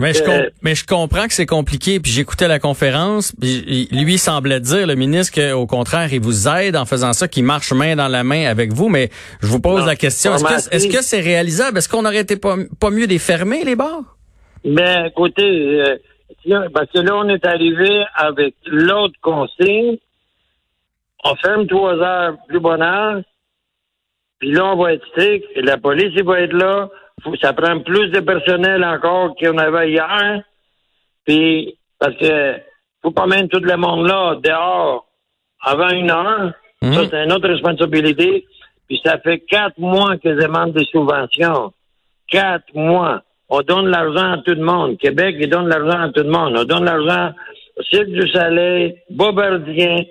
Mais 0.00 0.14
je, 0.14 0.22
Euh, 0.22 0.48
mais 0.62 0.74
je 0.76 0.86
comprends 0.86 1.26
que 1.26 1.32
c'est 1.34 1.44
compliqué. 1.44 1.98
Puis 1.98 2.12
j'écoutais 2.12 2.46
la 2.48 2.60
conférence. 2.60 3.32
Puis 3.38 3.64
il- 3.90 4.04
lui 4.04 4.14
il 4.14 4.18
semblait 4.18 4.60
dire, 4.60 4.86
le 4.86 4.94
ministre, 4.94 5.34
qu'au 5.52 5.66
contraire, 5.66 6.12
il 6.12 6.20
vous 6.20 6.46
aide 6.48 6.76
en 6.76 6.84
faisant 6.86 7.12
ça, 7.12 7.26
qu'il 7.26 7.42
marche 7.44 7.72
main 7.72 7.96
dans 7.96 8.06
la 8.08 8.22
main 8.22 8.46
avec 8.46 8.72
vous. 8.72 8.88
Mais 8.88 9.10
je 9.40 9.48
vous 9.48 9.60
pose 9.60 9.80
Non, 9.80 9.86
la 9.86 9.96
question 9.96 10.34
est-ce 10.36 10.86
que 10.88 11.02
c'est 11.02 11.20
réalisable? 11.20 11.78
Est-ce 11.78 11.88
qu'on 11.88 12.04
aurait 12.04 12.20
été 12.20 12.36
pas, 12.36 12.56
pas 12.80 12.90
mieux 12.90 13.06
les 13.06 13.18
fermer 13.18 13.64
les 13.64 13.74
bars? 13.74 14.17
Mais 14.64 15.08
écoutez, 15.08 15.80
euh, 15.80 15.96
là, 16.44 16.66
parce 16.72 16.90
que 16.90 16.98
là, 16.98 17.16
on 17.16 17.28
est 17.28 17.44
arrivé 17.46 18.04
avec 18.14 18.54
l'autre 18.66 19.14
consigne. 19.20 19.98
On 21.24 21.34
ferme 21.36 21.66
trois 21.66 21.94
heures 21.94 22.36
plus 22.48 22.60
bonne 22.60 22.82
heure. 22.82 23.22
Puis 24.38 24.52
là, 24.52 24.66
on 24.66 24.76
va 24.76 24.92
être 24.94 25.06
strict. 25.08 25.44
Et 25.54 25.62
la 25.62 25.78
police, 25.78 26.12
il 26.14 26.24
va 26.24 26.40
être 26.40 26.52
là. 26.52 26.88
Faut, 27.22 27.34
ça 27.36 27.52
prend 27.52 27.80
plus 27.80 28.08
de 28.10 28.20
personnel 28.20 28.84
encore 28.84 29.34
qu'on 29.36 29.58
avait 29.58 29.90
hier. 29.90 30.42
Puis, 31.24 31.76
parce 31.98 32.16
que 32.16 32.56
faut 33.02 33.10
pas 33.10 33.26
mettre 33.26 33.48
tout 33.48 33.64
le 33.64 33.76
monde 33.76 34.06
là, 34.06 34.36
dehors, 34.42 35.06
avant 35.60 35.90
une 35.90 36.10
heure. 36.10 36.52
Mhm. 36.82 36.92
Ça, 36.94 37.00
c'est 37.10 37.24
une 37.24 37.32
autre 37.32 37.48
responsabilité. 37.48 38.46
Puis 38.86 39.00
ça 39.04 39.18
fait 39.18 39.40
quatre 39.40 39.78
mois 39.78 40.16
que 40.16 40.34
je 40.34 40.40
demande 40.40 40.72
des 40.72 40.84
subventions. 40.86 41.72
Quatre 42.28 42.72
mois. 42.74 43.22
On 43.50 43.60
donne 43.62 43.88
l'argent 43.88 44.32
à 44.32 44.38
tout 44.38 44.54
le 44.54 44.62
monde. 44.62 44.98
Québec, 44.98 45.36
il 45.40 45.48
donne 45.48 45.68
l'argent 45.68 46.00
à 46.02 46.08
tout 46.10 46.22
le 46.22 46.30
monde. 46.30 46.54
On 46.58 46.64
donne 46.64 46.84
l'argent 46.84 47.32
au 47.78 47.82
Cirque 47.82 48.08
du 48.08 48.28
Soleil, 48.28 48.96
Bobardien. 49.10 50.02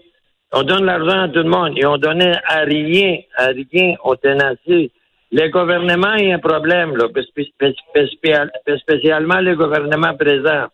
On 0.54 0.64
donne 0.64 0.86
l'argent 0.86 1.24
à 1.24 1.28
tout 1.30 1.40
le 1.44 1.50
monde. 1.50 1.74
Et 1.78 1.86
on 1.86 1.98
donnait 1.98 2.36
à 2.48 2.60
rien, 2.62 3.18
à 3.38 3.48
rien 3.48 3.96
au 4.04 4.16
tenacier. 4.16 4.92
Le 5.32 5.50
gouvernement, 5.50 6.14
il 6.16 6.30
y 6.30 6.32
a 6.32 6.36
un 6.36 6.40
problème, 6.40 6.96
là, 6.96 7.06
spé- 7.22 7.44
spé- 7.56 7.74
spé- 7.94 8.78
spécialement 8.80 9.42
le 9.42 9.56
gouvernement 9.56 10.16
présent. 10.16 10.66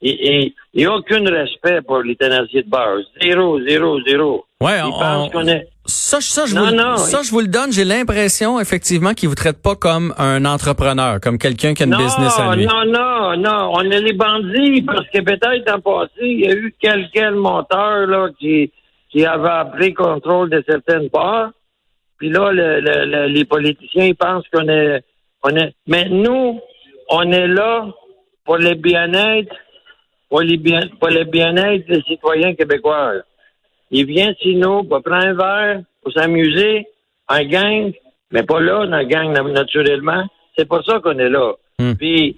Il 0.00 0.52
n'y 0.74 0.84
a 0.84 0.94
aucun 0.94 1.24
respect 1.24 1.80
pour 1.82 1.98
les 2.02 2.14
tenaciers 2.16 2.62
de 2.62 2.68
base. 2.70 3.04
Zéro, 3.20 3.58
zéro, 3.66 3.98
zéro. 4.06 4.44
Ouais, 4.60 4.78
Ils 4.78 4.84
on- 4.84 4.98
pensent 4.98 5.30
qu'on 5.32 5.46
est... 5.48 5.66
Ça, 5.86 6.20
ça, 6.20 6.46
je 6.46 6.54
Non, 6.54 6.64
vous, 6.64 6.70
le- 6.70 6.76
non, 6.76 6.96
ça, 6.96 7.22
je 7.22 7.30
vous 7.30 7.40
le 7.40 7.46
donne. 7.48 7.72
J'ai 7.72 7.84
l'impression, 7.84 8.58
effectivement, 8.60 9.14
qu'il 9.14 9.28
vous 9.28 9.34
traite 9.34 9.62
pas 9.62 9.74
comme 9.76 10.14
un 10.18 10.44
entrepreneur, 10.44 11.20
comme 11.20 11.38
quelqu'un 11.38 11.74
qui 11.74 11.82
a 11.82 11.86
une 11.86 11.92
Non, 11.92 11.98
business 11.98 12.38
à 12.38 12.54
lui. 12.56 12.66
non, 12.66 12.84
non, 12.86 13.36
non. 13.36 13.70
On 13.74 13.80
est 13.82 14.00
les 14.00 14.12
bandits 14.12 14.82
parce 14.82 15.06
que 15.08 15.20
peut-être 15.20 15.72
en 15.72 15.80
passé, 15.80 16.12
il 16.22 16.40
y 16.40 16.48
a 16.48 16.52
eu 16.54 16.74
quelques 16.80 17.32
monteurs 17.34 18.06
là, 18.06 18.28
qui, 18.38 18.72
qui 19.10 19.24
avaient 19.24 19.70
pris 19.76 19.94
contrôle 19.94 20.50
de 20.50 20.62
certaines 20.68 21.08
parts. 21.10 21.50
Puis 22.18 22.30
là, 22.30 22.50
le- 22.52 22.80
le- 22.80 23.04
le- 23.04 23.26
les 23.26 23.44
politiciens 23.44 24.06
ils 24.06 24.14
pensent 24.16 24.44
qu'on 24.52 24.68
est, 24.68 25.02
on 25.42 25.50
est. 25.50 25.72
Mais 25.86 26.08
nous, 26.08 26.60
on 27.10 27.30
est 27.30 27.46
là 27.46 27.86
pour 28.44 28.56
le 28.58 28.74
bien-être, 28.74 29.54
pour, 30.30 30.40
les 30.40 30.56
bien, 30.56 30.80
pour 30.98 31.08
le 31.10 31.24
bien-être 31.24 31.86
des 31.88 32.02
citoyens 32.02 32.54
québécois. 32.54 33.12
Viennent 33.90 34.34
chez 34.42 34.54
nous 34.54 34.82
pour 34.84 35.02
prendre 35.02 35.26
un 35.26 35.34
verre, 35.34 35.82
pour 36.02 36.12
s'amuser, 36.12 36.86
en 37.28 37.42
gang, 37.44 37.92
mais 38.32 38.42
pas 38.42 38.60
là, 38.60 38.84
dans 38.86 38.90
la 38.96 39.04
gang, 39.04 39.32
na- 39.32 39.42
naturellement. 39.42 40.24
C'est 40.56 40.66
pour 40.68 40.84
ça 40.84 41.00
qu'on 41.00 41.18
est 41.18 41.28
là. 41.28 41.52
Hmm. 41.78 41.94
Puis, 41.94 42.36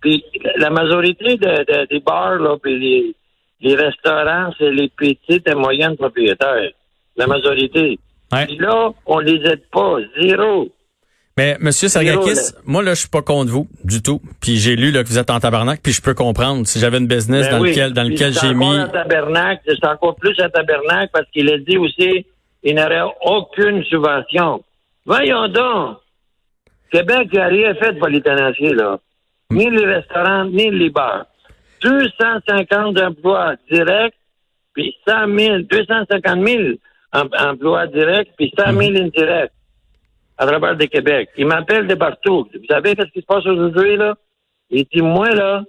puis 0.00 0.24
la 0.56 0.70
majorité 0.70 1.36
de- 1.36 1.64
de- 1.64 1.86
des 1.88 2.00
bars, 2.00 2.36
là, 2.36 2.56
puis 2.62 2.78
les, 2.78 3.14
les 3.60 3.74
restaurants, 3.74 4.52
c'est 4.58 4.70
les 4.70 4.88
petites 4.88 5.48
et 5.48 5.54
moyennes 5.54 5.96
propriétaires. 5.96 6.70
La 7.16 7.26
majorité. 7.26 7.98
Ouais. 8.32 8.46
Puis 8.46 8.56
là, 8.58 8.90
on 9.06 9.18
les 9.18 9.36
aide 9.50 9.62
pas. 9.70 9.98
Zéro. 10.20 10.68
Mais 11.38 11.56
Monsieur 11.60 11.88
Sargakis, 11.88 12.52
moi 12.64 12.82
là, 12.82 12.92
je 12.92 13.00
suis 13.00 13.08
pas 13.08 13.22
contre 13.22 13.50
vous 13.50 13.66
du 13.84 14.02
tout. 14.02 14.20
Puis 14.40 14.56
j'ai 14.56 14.76
lu 14.76 14.90
là 14.90 15.02
que 15.02 15.08
vous 15.08 15.18
êtes 15.18 15.30
en 15.30 15.40
tabarnak, 15.40 15.80
puis 15.82 15.92
je 15.92 16.02
peux 16.02 16.14
comprendre. 16.14 16.66
Si 16.66 16.78
j'avais 16.78 16.98
une 16.98 17.06
business 17.06 17.46
Ben 17.48 17.56
dans 17.56 17.62
oui. 17.62 17.70
lequel 17.70 17.92
dans 17.92 18.04
Puis 18.04 18.14
lequel 18.14 18.32
j'ai 18.34 18.52
mis, 18.52 18.76
tabernacle, 18.92 19.62
c'est 19.66 19.86
encore 19.86 20.16
plus 20.16 20.38
un 20.40 20.50
tabernacle 20.50 21.08
parce 21.12 21.28
qu'il 21.30 21.50
a 21.50 21.58
dit 21.58 21.78
aussi 21.78 22.26
il 22.62 22.74
n'aurait 22.74 23.02
aucune 23.24 23.82
subvention. 23.84 24.62
Voyons 25.06 25.48
donc. 25.48 25.98
Québec 26.92 27.32
n'a 27.32 27.46
rien 27.46 27.74
fait 27.74 27.94
pour 27.98 28.08
les 28.08 28.20
tenanciers, 28.20 28.74
là. 28.74 28.98
Ni 29.50 29.70
les 29.70 29.86
restaurants, 29.86 30.44
ni 30.44 30.70
les 30.70 30.90
bars. 30.90 31.26
250 31.80 33.00
emplois 33.00 33.54
directs, 33.70 34.14
puis 34.74 34.94
100 35.08 35.36
000, 35.36 35.58
250 35.70 36.46
000 36.46 36.62
emplois 37.12 37.86
directs, 37.88 38.30
puis 38.36 38.52
100 38.56 38.66
000 38.66 38.90
mhm. 38.90 38.96
indirects 38.96 39.52
à 40.42 40.46
travers 40.46 40.74
le 40.74 40.86
Québec. 40.86 41.28
Ils 41.36 41.46
m'appellent 41.46 41.86
de 41.86 41.94
partout. 41.94 42.48
Vous 42.52 42.66
savez 42.68 42.96
qu'est-ce 42.96 43.12
qui 43.12 43.20
se 43.20 43.26
passe 43.26 43.46
aujourd'hui, 43.46 43.96
là? 43.96 44.14
Il 44.70 44.84
dit, 44.92 45.02
moi, 45.02 45.30
là, 45.30 45.62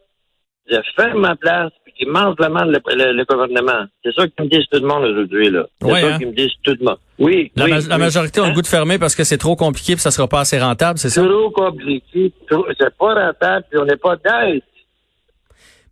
je 0.67 0.77
ferme 0.95 1.19
ma 1.19 1.35
place, 1.35 1.71
puis 1.83 1.93
qu'ils 1.93 2.09
mangent 2.09 2.39
la 2.39 2.49
main 2.49 2.65
le, 2.65 3.25
gouvernement. 3.25 3.85
C'est 4.03 4.13
ça 4.15 4.27
qu'ils 4.27 4.45
me 4.45 4.49
disent 4.49 4.65
tout 4.71 4.79
le 4.79 4.87
monde 4.87 5.03
aujourd'hui, 5.03 5.51
là. 5.51 5.65
C'est 5.79 5.89
ça 5.89 6.07
hein? 6.07 6.17
qu'ils 6.17 6.27
me 6.27 6.33
disent 6.33 6.53
tout 6.63 6.75
le 6.79 6.85
monde. 6.85 6.97
Oui. 7.19 7.51
La, 7.55 7.97
majorité 7.97 8.39
ont 8.39 8.45
le 8.45 8.49
hein? 8.49 8.53
goût 8.53 8.61
de 8.63 8.67
fermer 8.67 8.97
parce 8.97 9.15
que 9.15 9.23
c'est 9.23 9.37
trop 9.37 9.55
compliqué 9.55 9.93
puis 9.93 10.01
ça 10.01 10.09
sera 10.09 10.27
pas 10.27 10.39
assez 10.39 10.57
rentable, 10.57 10.97
c'est 10.97 11.09
ça? 11.09 11.21
Trop 11.21 11.51
compliqué, 11.51 12.33
c'est 12.49 12.97
pas 12.97 13.13
rentable 13.13 13.65
puis 13.69 13.79
on 13.79 13.85
n'est 13.85 13.97
pas 13.97 14.15
d'aide. 14.15 14.63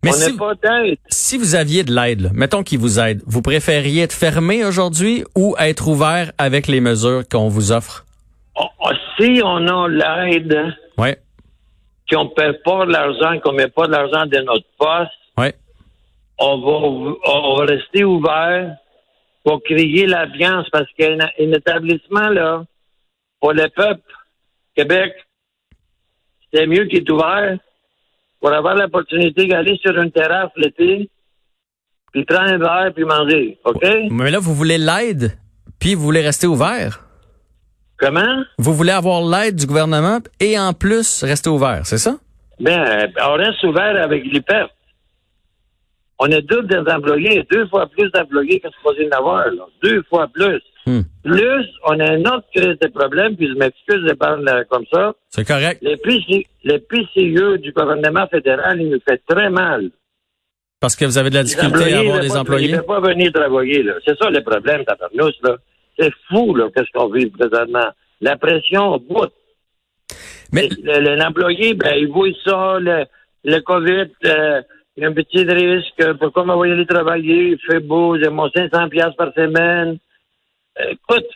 Mais 0.02 0.10
on 0.10 0.14
si, 0.14 0.32
pas 0.32 0.54
d'aide. 0.54 0.98
Si 1.08 1.38
vous 1.38 1.54
aviez 1.54 1.84
de 1.84 1.94
l'aide, 1.94 2.32
mettons 2.34 2.64
qu'ils 2.64 2.80
vous 2.80 2.98
aident, 2.98 3.22
vous 3.26 3.42
préfériez 3.42 4.02
être 4.02 4.12
fermé 4.12 4.64
aujourd'hui 4.64 5.22
ou 5.36 5.54
être 5.60 5.86
ouvert 5.86 6.32
avec 6.38 6.66
les 6.66 6.80
mesures 6.80 7.22
qu'on 7.30 7.48
vous 7.48 7.70
offre? 7.70 8.04
Oh, 8.54 8.68
oh, 8.80 8.90
si 9.18 9.40
on 9.42 9.66
a 9.66 9.88
l'aide, 9.88 10.74
ouais 10.98 11.18
on 12.16 12.24
ne 12.24 12.28
paie 12.28 12.52
pas 12.64 12.86
de 12.86 12.92
l'argent, 12.92 13.38
qu'on 13.40 13.52
ne 13.52 13.58
met 13.58 13.68
pas 13.68 13.86
de 13.86 13.92
l'argent 13.92 14.26
de 14.26 14.38
notre 14.38 14.66
poste, 14.78 15.10
on, 16.38 17.56
va, 17.56 17.64
rester 17.66 18.04
ouvert 18.04 18.76
pour 19.44 19.62
créer 19.62 20.06
l'ambiance 20.06 20.68
parce 20.70 20.90
qu'un 20.98 21.18
un 21.20 21.52
établissement, 21.52 22.28
là, 22.30 22.64
pour 23.40 23.52
le 23.52 23.68
peuple, 23.68 24.02
Québec, 24.74 25.12
c'est 26.52 26.66
mieux 26.66 26.86
qu'il 26.86 26.98
est 26.98 27.10
ouvert 27.10 27.58
pour 28.40 28.52
avoir 28.52 28.74
l'opportunité 28.74 29.46
d'aller 29.46 29.78
sur 29.80 29.96
une 30.00 30.10
terrasse 30.10 30.50
l'été, 30.56 31.08
puis 32.12 32.24
prendre 32.24 32.50
un 32.50 32.58
verre, 32.58 32.92
puis 32.92 33.04
manger. 33.04 33.58
OK? 33.64 33.84
Mais 34.10 34.30
là, 34.30 34.40
vous 34.40 34.54
voulez 34.54 34.78
l'aide, 34.78 35.38
puis 35.78 35.94
vous 35.94 36.02
voulez 36.02 36.22
rester 36.22 36.48
ouvert? 36.48 37.04
Comment? 38.02 38.42
Vous 38.58 38.74
voulez 38.74 38.90
avoir 38.90 39.22
l'aide 39.22 39.54
du 39.54 39.64
gouvernement 39.64 40.18
et 40.40 40.58
en 40.58 40.72
plus 40.72 41.22
rester 41.22 41.48
ouvert, 41.48 41.82
c'est 41.84 41.98
ça? 41.98 42.16
Bien, 42.58 42.84
on 43.24 43.34
reste 43.34 43.62
ouvert 43.62 44.02
avec 44.02 44.24
pertes. 44.44 44.72
On 46.18 46.26
a 46.26 46.40
deux 46.40 46.62
des 46.64 46.78
employés, 46.78 47.46
deux 47.48 47.66
fois 47.68 47.86
plus 47.86 48.10
d'employés 48.10 48.58
que 48.58 48.68
ce 48.68 48.74
qu'on 48.82 49.08
d'avoir, 49.08 49.44
Deux 49.84 50.02
fois 50.10 50.26
plus. 50.32 50.60
Hmm. 50.84 51.02
Plus, 51.22 51.66
on 51.86 52.00
a 52.00 52.14
une 52.14 52.26
autre 52.26 52.44
crise 52.52 52.76
de 52.80 52.88
problèmes, 52.88 53.36
puis 53.36 53.48
je 53.48 53.54
m'excuse 53.54 54.04
de 54.04 54.14
parler 54.14 54.62
comme 54.68 54.84
ça. 54.92 55.12
C'est 55.28 55.46
correct. 55.46 55.80
Les, 55.82 55.96
PCE 55.96 57.60
du 57.60 57.70
gouvernement 57.70 58.26
fédéral, 58.26 58.80
il 58.80 58.90
nous 58.90 59.00
fait 59.08 59.22
très 59.28 59.48
mal. 59.48 59.90
Parce 60.80 60.96
que 60.96 61.04
vous 61.04 61.18
avez 61.18 61.30
de 61.30 61.36
la 61.36 61.44
difficulté 61.44 61.94
à 61.94 62.00
avoir 62.00 62.18
des 62.18 62.36
employés? 62.36 62.68
Ils 62.68 62.72
ne 62.72 62.80
peuvent 62.80 63.00
pas 63.00 63.08
venir 63.08 63.32
travailler, 63.32 63.84
là. 63.84 63.94
C'est 64.04 64.18
ça 64.18 64.28
le 64.28 64.42
problème, 64.42 64.82
nous, 65.14 65.30
là. 65.44 65.56
C'est 65.98 66.12
fou, 66.28 66.54
là, 66.54 66.68
qu'est-ce 66.74 66.90
qu'on 66.92 67.08
vit 67.08 67.26
présentement. 67.30 67.88
La 68.20 68.36
pression 68.36 68.98
bout. 68.98 69.32
Mais 70.52 70.68
l'employé, 71.16 71.74
ben, 71.74 71.94
il 71.96 72.08
voit 72.08 72.28
ça, 72.44 72.78
le, 72.78 73.04
le 73.44 73.60
COVID, 73.60 74.10
euh, 74.26 74.62
il 74.96 75.02
y 75.02 75.06
a 75.06 75.08
un 75.08 75.12
petit 75.12 75.44
risque. 75.44 76.18
Pourquoi 76.18 76.44
m'envoyer 76.44 76.74
aller 76.74 76.86
travailler? 76.86 77.50
Il 77.50 77.58
fait 77.58 77.80
beau, 77.80 78.18
j'ai 78.18 78.28
mon 78.28 78.50
500 78.50 78.88
pièces 78.88 79.14
par 79.16 79.32
semaine. 79.34 79.98
Écoute, 80.90 81.28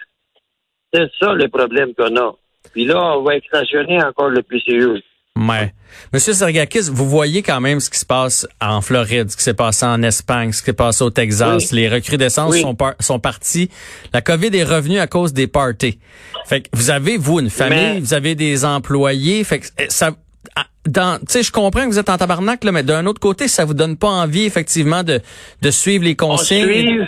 c'est 0.92 1.10
ça 1.18 1.32
le 1.32 1.48
problème 1.48 1.94
qu'on 1.94 2.16
a. 2.16 2.34
Puis 2.72 2.84
là, 2.84 3.16
on 3.16 3.22
va 3.22 3.36
extensionner 3.36 4.02
encore 4.02 4.28
le 4.28 4.42
PCU. 4.42 5.02
Ouais. 5.36 5.72
Monsieur 6.12 6.32
Sergakis, 6.32 6.90
vous 6.90 7.08
voyez 7.08 7.42
quand 7.42 7.60
même 7.60 7.80
ce 7.80 7.90
qui 7.90 7.98
se 7.98 8.06
passe 8.06 8.46
en 8.60 8.80
Floride, 8.80 9.30
ce 9.30 9.36
qui 9.36 9.42
s'est 9.42 9.54
passé 9.54 9.84
en 9.86 10.02
Espagne, 10.02 10.52
ce 10.52 10.60
qui 10.60 10.66
s'est 10.66 10.72
passé 10.72 11.04
au 11.04 11.10
Texas. 11.10 11.72
Les 11.72 11.88
recrudescences 11.88 12.58
sont, 12.58 12.76
sont 13.00 13.18
parties. 13.18 13.70
La 14.12 14.22
COVID 14.22 14.54
est 14.56 14.64
revenue 14.64 14.98
à 14.98 15.06
cause 15.06 15.32
des 15.32 15.46
parties. 15.46 15.98
Fait 16.46 16.62
que 16.62 16.68
vous 16.72 16.90
avez, 16.90 17.16
vous, 17.16 17.40
une 17.40 17.50
famille, 17.50 18.00
vous 18.00 18.14
avez 18.14 18.34
des 18.34 18.64
employés. 18.64 19.44
Fait 19.44 19.60
que 19.60 19.66
eh, 19.78 19.86
ça, 19.88 20.10
ah, 20.54 20.66
dans, 20.86 21.18
tu 21.18 21.26
sais, 21.28 21.42
je 21.42 21.52
comprends 21.52 21.82
que 21.82 21.88
vous 21.88 21.98
êtes 21.98 22.10
en 22.10 22.16
tabarnak, 22.16 22.64
là, 22.64 22.72
mais 22.72 22.82
d'un 22.82 23.06
autre 23.06 23.20
côté, 23.20 23.48
ça 23.48 23.64
vous 23.64 23.74
donne 23.74 23.96
pas 23.96 24.08
envie, 24.08 24.44
effectivement, 24.44 25.02
de, 25.02 25.20
de 25.62 25.70
suivre 25.70 26.04
les 26.04 26.16
consignes. 26.16 27.06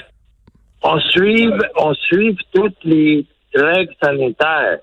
On 0.82 1.00
suit, 1.00 1.48
on 1.76 1.94
suit 1.94 2.36
toutes 2.54 2.76
les 2.84 3.26
règles 3.54 3.94
sanitaires. 4.02 4.78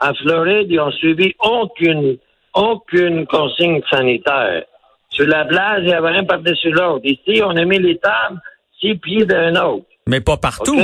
En 0.00 0.12
Floride, 0.14 0.66
ils 0.70 0.80
ont 0.80 0.90
suivi 0.92 1.34
aucune 1.40 2.18
aucune 2.56 3.26
consigne 3.26 3.80
sanitaire. 3.90 4.64
Sur 5.10 5.26
la 5.26 5.44
plage, 5.44 5.82
il 5.84 5.90
y 5.90 5.92
avait 5.92 6.16
un 6.16 6.24
par-dessus 6.24 6.70
l'autre. 6.70 7.04
Ici, 7.04 7.42
on 7.44 7.50
a 7.50 7.64
mis 7.64 7.78
les 7.78 7.98
tables 7.98 8.40
six 8.80 8.96
pieds 8.96 9.24
d'un 9.24 9.54
autre. 9.56 9.86
Mais 10.06 10.20
pas 10.20 10.36
partout. 10.36 10.78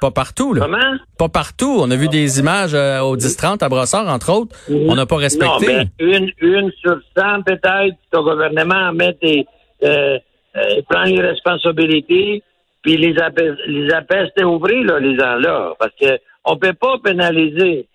Pas 0.00 0.10
partout, 0.10 0.52
là. 0.52 0.62
Comment? 0.62 0.96
Pas 1.18 1.28
partout. 1.28 1.78
On 1.80 1.90
a 1.90 1.96
vu 1.96 2.08
des 2.08 2.38
images 2.40 2.74
euh, 2.74 3.00
au 3.00 3.16
10-30 3.16 3.64
à 3.64 3.68
Brossard, 3.68 4.08
entre 4.08 4.32
autres. 4.32 4.54
On 4.70 4.94
n'a 4.94 5.06
pas 5.06 5.16
respecté. 5.16 5.66
Non, 5.66 5.84
une, 5.98 6.32
une 6.40 6.72
sur 6.82 6.98
100 7.16 7.42
peut-être, 7.42 7.96
le 8.12 8.22
gouvernement 8.22 8.92
met 8.92 9.16
des, 9.22 9.46
euh, 9.82 10.18
euh, 10.56 10.82
prend 10.88 11.04
les 11.04 11.20
responsabilités, 11.20 12.42
puis 12.82 12.96
les 12.96 13.18
appelle, 13.20 13.56
les 13.66 13.92
appelle 13.92 14.30
à 14.38 14.46
ouvrir, 14.46 14.84
là, 14.84 14.98
les 14.98 15.16
gens-là. 15.16 15.74
Parce 15.78 15.92
que 16.00 16.18
on 16.44 16.56
peut 16.56 16.74
pas 16.74 16.98
pénaliser 17.02 17.88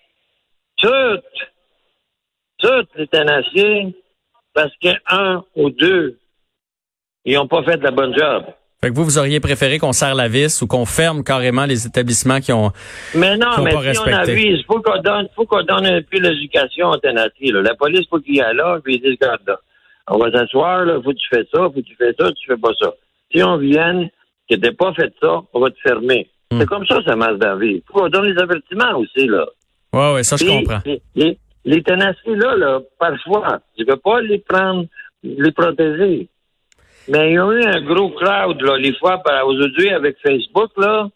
toutes 0.78 1.22
toutes 2.60 2.90
les 2.96 3.08
tenaciers 3.08 3.96
parce 4.54 4.72
qu'un 4.82 5.44
ou 5.56 5.70
deux, 5.70 6.18
ils 7.26 7.36
n'ont 7.36 7.48
pas 7.48 7.64
fait 7.64 7.78
de 7.78 7.84
la 7.84 7.92
bonne 7.92 8.18
job. 8.18 8.44
Fait 8.82 8.90
que 8.90 8.96
vous, 8.96 9.04
vous 9.04 9.18
auriez 9.18 9.42
préféré 9.42 9.78
qu'on 9.78 9.92
serre 9.92 10.16
la 10.16 10.30
vis 10.30 10.62
ou 10.62 10.68
qu'on 10.68 10.86
ferme 10.86 11.24
carrément 11.24 11.66
les 11.66 11.86
établissements 11.86 12.40
qui 12.40 12.54
ont 12.54 12.72
Mais 13.14 13.36
non, 13.36 13.62
mais 13.62 13.72
si 13.94 14.00
on 14.00 14.08
avise, 14.08 14.64
faut 14.66 14.82
qu'on 14.82 15.02
donne, 15.02 15.28
faut 15.36 15.46
qu'on 15.46 15.64
donne 15.64 15.86
un 15.86 16.02
peu 16.02 16.18
l'éducation 16.18 16.90
aux 16.90 16.98
tenaciers. 16.98 17.52
La 17.52 17.76
police, 17.76 18.08
faut 18.10 18.20
qu'il 18.20 18.36
y 18.36 18.40
ait 18.40 18.54
là, 18.54 18.80
puis 18.82 18.96
ils 18.96 19.02
disent, 19.02 19.18
regarde 19.22 19.42
là, 19.48 19.60
on 20.08 20.18
va 20.18 20.32
s'asseoir, 20.32 20.86
là, 20.86 20.96
faut 21.04 21.12
que 21.12 21.18
tu 21.18 21.28
fais 21.30 21.46
ça, 21.54 21.64
faut 21.64 21.72
que 21.72 21.80
tu 21.82 21.96
fais 21.98 22.14
ça, 22.18 22.32
tu 22.32 22.48
fais 22.48 22.58
pas 22.58 22.72
ça. 22.80 22.94
Si 23.34 23.44
on 23.44 23.58
vient, 23.58 24.08
que 24.50 24.56
t'es 24.56 24.72
pas 24.72 24.94
fait 24.94 25.14
ça, 25.22 25.42
on 25.54 25.60
va 25.60 25.70
te 25.70 25.80
fermer. 25.82 26.30
Hmm. 26.50 26.60
C'est 26.60 26.66
comme 26.66 26.86
ça, 26.88 27.00
ça 27.06 27.16
marche 27.18 27.38
dans 27.38 27.50
la 27.50 27.56
vie. 27.58 27.84
Faut 27.86 28.00
qu'on 28.00 28.10
donne 28.10 28.32
les 28.34 28.42
avertissements 28.42 28.98
aussi, 28.98 29.28
là. 29.28 29.46
Ouais, 29.92 30.14
ouais, 30.14 30.24
ça, 30.24 30.38
je 30.38 30.46
comprends 30.46 30.82
les 31.66 31.84
tenaciers, 31.84 32.36
là, 32.36 32.56
là, 32.56 32.80
parfois, 32.98 33.60
je 33.78 33.84
ne 33.84 33.92
veux 33.92 33.98
pas 33.98 34.22
les 34.22 34.40
prendre, 34.40 34.86
les 35.24 35.52
protéger. 35.52 36.30
Mais 37.08 37.32
il 37.32 37.36
y 37.36 37.40
a 37.40 37.46
eu 37.46 37.64
un 37.64 37.82
gros 37.82 38.10
crowd, 38.12 38.62
là, 38.62 38.78
les 38.78 38.96
fois, 38.96 39.22
aujourd'hui, 39.46 39.90
avec 39.90 40.18
Facebook, 40.22 40.72
là. 40.78 41.10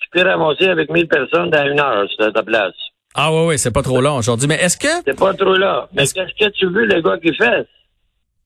Tu 0.00 0.08
peux 0.10 0.26
ramasser 0.26 0.68
avec 0.68 0.90
1000 0.90 1.08
personnes 1.08 1.50
dans 1.50 1.66
une 1.66 1.78
heure 1.78 2.08
sur 2.10 2.32
ta 2.32 2.42
place. 2.42 2.74
Ah 3.14 3.32
oui, 3.32 3.48
oui, 3.48 3.58
c'est 3.58 3.72
pas 3.72 3.82
trop 3.82 4.00
long 4.00 4.16
aujourd'hui. 4.16 4.48
Mais 4.48 4.54
est-ce 4.56 4.78
que... 4.78 4.88
C'est 5.04 5.18
pas 5.18 5.34
trop 5.34 5.54
long. 5.54 5.86
Mais 5.92 6.04
qu'est-ce 6.06 6.46
que 6.46 6.50
tu 6.52 6.66
veux, 6.66 6.86
le 6.86 7.00
gars 7.02 7.18
qui 7.18 7.34
fait? 7.34 7.66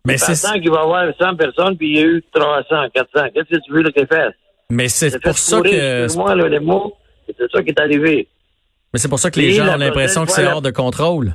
Mais 0.05 0.19
c'est... 0.19 0.35
ça 0.35 0.59
qu'il 0.59 0.71
va 0.71 0.81
avoir 0.81 1.07
100 1.17 1.37
personnes, 1.37 1.77
puis 1.77 1.91
il 1.91 1.97
y 1.97 2.03
a 2.03 2.07
eu 2.07 2.25
300, 2.33 2.89
400. 2.93 3.29
Qu'est-ce 3.33 3.57
que 3.57 3.63
tu 3.65 3.73
veux, 3.73 3.83
le 3.83 3.91
qu'il 3.91 4.07
fait? 4.07 4.35
Mais 4.71 4.89
c'est 4.89 5.21
pour 5.21 5.39
ça 5.39 5.61
que... 5.61 6.17
moi, 6.17 6.35
là, 6.35 6.49
les 6.49 6.61
mots, 6.61 6.97
c'est 7.27 7.51
ça 7.51 7.63
qui 7.63 7.71
est 7.71 7.81
arrivé. 7.81 8.27
Mais 8.95 9.01
c'est 9.01 9.09
pour 9.09 9.19
ça 9.19 9.33
que 9.33 9.41
les 9.41 9.51
gens 9.51 9.75
ont 9.75 9.77
l'impression 9.77 10.25
que 10.25 10.31
c'est 10.31 10.47
hors 10.47 10.63
de 10.63 10.71
contrôle. 10.71 11.35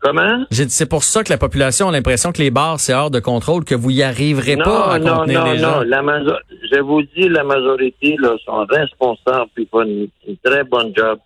Comment? 0.00 0.46
J'ai 0.50 0.64
dit, 0.64 0.72
c'est 0.72 0.88
pour 0.88 1.04
ça 1.04 1.22
que 1.22 1.30
la 1.30 1.36
population 1.36 1.90
a 1.90 1.92
l'impression 1.92 2.32
que 2.32 2.38
les 2.38 2.50
bars, 2.50 2.80
c'est 2.80 2.94
hors 2.94 3.10
de 3.10 3.20
contrôle, 3.20 3.64
que 3.64 3.74
vous 3.74 3.90
y 3.90 4.02
arriverez 4.02 4.56
pas 4.56 4.94
à 4.94 4.98
non, 4.98 5.18
contenir 5.18 5.44
non, 5.44 5.52
les 5.52 5.58
gens. 5.58 5.84
Non, 5.84 6.02
non, 6.02 6.36
je 6.72 6.80
vous 6.80 7.02
dis, 7.02 7.28
la 7.28 7.44
majorité, 7.44 8.16
là, 8.18 8.34
sont 8.46 8.64
responsables, 8.64 9.50
puis 9.54 9.68
font 9.70 9.82
une, 9.82 10.08
très 10.42 10.64
bonne 10.64 10.94
job. 10.96 11.18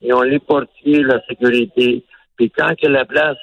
Ils 0.00 0.14
ont 0.14 0.22
les 0.22 0.38
portiers, 0.38 1.02
la 1.02 1.20
sécurité. 1.28 2.02
Puis 2.36 2.50
quand 2.50 2.74
que 2.74 2.88
la 2.88 3.04
place, 3.04 3.36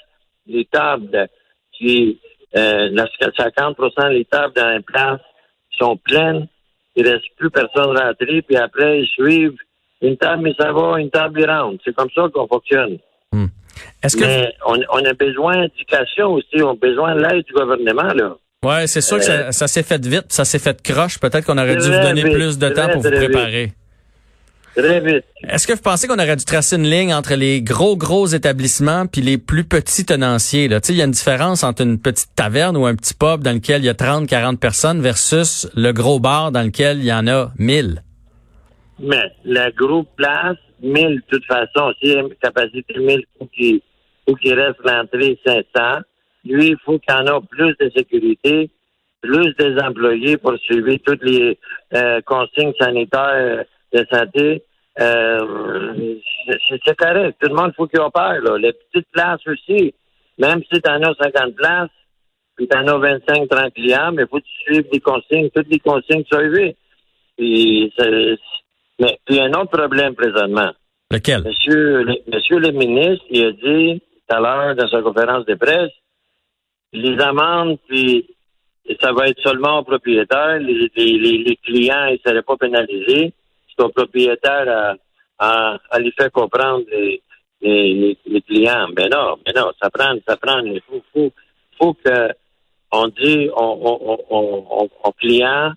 les 0.48 0.66
tables, 0.66 1.28
qui, 1.74 2.20
euh, 2.58 2.90
50 3.38 3.78
des 4.10 4.26
tables 4.26 4.54
dans 4.56 4.68
la 4.68 4.82
place 4.82 5.22
sont 5.80 5.96
pleines, 5.96 6.48
il 6.96 7.08
reste 7.08 7.26
plus 7.38 7.52
personne 7.52 7.96
rentré, 7.96 8.42
puis 8.42 8.58
après, 8.58 9.02
ils 9.02 9.08
suivent 9.08 9.56
une 10.02 10.18
table, 10.18 10.44
mais 10.44 10.54
ça 10.60 10.72
va, 10.72 11.00
une 11.00 11.10
table 11.10 11.46
rentre. 11.50 11.82
C'est 11.86 11.96
comme 11.96 12.10
ça 12.14 12.24
qu'on 12.34 12.48
fonctionne. 12.48 12.98
Hmm. 13.32 13.46
Est-ce 14.04 14.18
que 14.18 14.24
mais 14.24 14.54
on, 14.66 15.06
a 15.06 15.14
besoin 15.14 15.68
d'éducation 15.68 16.34
aussi, 16.34 16.62
on 16.62 16.72
a 16.72 16.76
besoin 16.76 17.16
de 17.16 17.22
l'aide 17.22 17.46
du 17.46 17.54
gouvernement 17.54 18.14
là. 18.14 18.36
Ouais, 18.64 18.86
c'est 18.86 19.02
sûr 19.02 19.18
que 19.18 19.24
ça, 19.24 19.48
euh, 19.48 19.52
s'est 19.52 19.82
fait 19.82 20.06
vite, 20.06 20.26
ça 20.30 20.46
s'est 20.46 20.60
fait 20.60 20.80
croche. 20.84 21.20
Peut-être 21.20 21.46
qu'on 21.46 21.58
aurait 21.58 21.78
dû 21.78 21.88
vous 21.88 22.04
donner 22.04 22.22
plus 22.22 22.60
de 22.60 22.70
temps 22.70 22.90
pour 22.90 23.02
vous 23.02 23.10
préparer. 23.10 23.74
Très 24.76 25.00
vite. 25.02 25.26
Est-ce 25.50 25.68
que 25.68 25.74
vous 25.74 25.82
pensez 25.82 26.08
qu'on 26.08 26.20
aurait 26.20 26.36
dû 26.36 26.46
tracer 26.46 26.76
une 26.76 26.88
ligne 26.88 27.14
entre 27.14 27.34
les 27.34 27.62
gros, 27.62 27.98
gros 27.98 28.28
établissements 28.28 29.08
puis 29.08 29.22
les 29.22 29.38
plus 29.38 29.64
petits 29.64 30.06
tenanciers? 30.06 30.68
Là? 30.68 30.80
Il 30.88 30.96
y 30.96 31.02
a 31.02 31.06
une 31.06 31.12
différence 31.12 31.64
entre 31.64 31.82
une 31.82 32.00
petite 32.00 32.30
taverne 32.36 32.78
ou 32.78 32.86
un 32.86 32.96
petit 32.96 33.16
pub 33.16 33.42
dans 33.42 33.52
lequel 33.52 33.82
il 33.82 33.86
y 33.86 33.90
a 33.90 33.96
30, 33.96 34.28
40 34.28 34.60
personnes 34.60 35.02
versus 35.02 35.68
le 35.76 35.92
gros 35.92 36.20
bar 36.20 36.52
dans 36.52 36.62
lequel 36.62 37.00
il 37.00 37.06
y 37.06 37.14
en 37.14 37.28
a 37.28 37.52
1000. 37.58 38.04
Mais 39.02 39.32
la 39.44 39.72
groupe 39.72 40.10
place, 40.16 40.58
1000 40.82 41.16
de 41.16 41.22
toute 41.28 41.46
façon, 41.46 41.94
si 42.02 42.14
la 42.14 42.24
capacité 42.40 43.00
1000, 43.00 43.24
faut 43.38 43.46
qu'il 43.48 43.82
faut 44.28 44.36
reste 44.44 44.80
l'entrée 44.86 45.40
500. 45.46 46.02
Lui, 46.46 46.68
il 46.68 46.78
faut 46.86 47.00
qu'il 47.00 47.14
en 47.16 47.26
ait 47.26 47.46
plus 47.50 47.76
de 47.80 47.92
sécurité. 47.96 48.70
plus 49.22 49.54
des 49.56 49.78
employés 49.80 50.38
pour 50.38 50.58
suivre 50.58 50.96
toutes 51.06 51.24
les 51.24 51.58
euh, 51.94 52.22
consignes 52.26 52.74
sanitaires 52.80 53.66
de 53.94 54.06
santé, 54.12 54.64
euh, 55.00 56.16
c'est 56.68 56.96
correct. 56.96 57.38
Tout 57.40 57.50
le 57.50 57.56
monde 57.56 57.74
faut 57.76 57.88
qu'il 57.88 58.00
opère. 58.00 58.42
Là. 58.42 58.58
Les 58.58 58.74
petites 58.74 59.08
places 59.12 59.46
aussi, 59.48 59.94
même 60.40 60.62
si 60.72 60.82
tu 60.82 60.90
en 60.90 61.02
as 61.04 61.14
50 61.22 61.56
places, 61.56 61.90
puis 62.56 62.68
tu 62.68 62.78
en 62.78 62.88
as 62.88 63.20
25-30 63.20 63.72
clients, 63.74 64.12
mais 64.12 64.24
il 64.24 64.28
faut 64.28 64.38
que 64.38 64.44
tu 64.44 64.74
suives 64.74 64.88
les 64.92 65.00
consignes, 65.00 65.50
toutes 65.54 65.70
les 65.70 65.80
consignes 65.80 66.24
suivies. 66.32 66.76
Puis, 67.38 67.94
mais 69.02 69.20
puis 69.26 69.36
il 69.36 69.38
y 69.38 69.40
a 69.40 69.46
un 69.46 69.54
autre 69.54 69.78
problème 69.78 70.16
présentement. 70.16 70.72
Lequel? 71.10 71.44
Monsieur, 71.44 72.04
le, 72.04 72.16
monsieur 72.32 72.60
le 72.60 72.72
ministre, 72.72 73.26
il 73.30 73.46
a 73.46 73.52
dit 73.52 74.00
tout 74.00 74.36
à 74.36 74.40
l'heure 74.40 74.76
dans 74.76 74.88
sa 74.88 75.02
conférence 75.02 75.46
de 75.46 75.56
presse, 75.56 75.92
les 76.94 77.20
amendes, 77.20 77.78
puis 77.88 78.28
ça 79.02 79.12
va 79.12 79.28
être 79.28 79.42
seulement 79.42 79.80
aux 79.80 79.84
propriétaires. 79.84 80.60
Les, 80.60 80.90
les, 80.96 81.58
clients, 81.64 82.06
ils 82.08 82.20
ne 82.24 82.30
seraient 82.30 82.44
pas 82.44 82.58
pénalisés. 82.58 83.34
C'est 83.68 83.84
aux 83.84 83.90
propriétaires 83.90 84.98
à, 85.40 85.78
à, 85.90 86.00
les 86.00 86.12
faire 86.12 86.32
comprendre 86.32 86.86
les, 86.92 88.18
les, 88.26 88.42
clients. 88.42 88.88
Mais 88.96 89.10
non, 89.10 89.38
mais 89.46 89.54
non, 89.54 89.72
ça 89.82 89.90
prend, 89.90 90.14
ça 90.28 90.38
prend. 90.38 90.60
Il 90.60 90.82
faut, 90.82 91.02
faut, 91.14 91.32
faut 91.78 91.94
que 91.94 92.30
on 92.92 93.08
dit 93.08 93.50
on, 93.56 94.18
on, 94.30 94.90
on, 95.04 95.12
client 95.14 95.74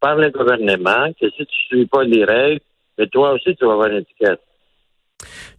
par 0.00 0.16
le 0.16 0.30
gouvernement 0.30 1.12
que 1.20 1.28
si 1.30 1.46
tu 1.46 1.76
ne 1.76 1.78
suis 1.78 1.86
pas 1.86 2.04
les 2.04 2.24
règles, 2.24 2.60
mais 2.98 3.06
toi 3.06 3.32
aussi 3.32 3.54
tu 3.56 3.64
vas 3.64 3.72
avoir 3.72 3.88
une 3.88 3.98
étiquette. 3.98 4.40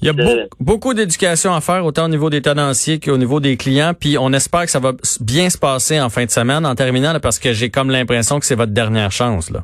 Il 0.01 0.07
y 0.07 0.09
a 0.09 0.47
beaucoup 0.59 0.93
d'éducation 0.93 1.53
à 1.53 1.61
faire, 1.61 1.83
autant 1.83 2.05
au 2.05 2.09
niveau 2.09 2.29
des 2.29 2.41
tenanciers 2.41 2.99
qu'au 2.99 3.17
niveau 3.17 3.39
des 3.39 3.57
clients. 3.57 3.93
Puis 3.99 4.17
on 4.17 4.31
espère 4.31 4.61
que 4.61 4.69
ça 4.69 4.79
va 4.79 4.93
bien 5.19 5.49
se 5.49 5.57
passer 5.57 5.99
en 5.99 6.09
fin 6.09 6.25
de 6.25 6.29
semaine, 6.29 6.65
en 6.65 6.75
terminant, 6.75 7.19
parce 7.19 7.39
que 7.39 7.53
j'ai 7.53 7.71
comme 7.71 7.89
l'impression 7.89 8.39
que 8.39 8.45
c'est 8.45 8.55
votre 8.55 8.73
dernière 8.73 9.11
chance. 9.11 9.49
Là. 9.49 9.63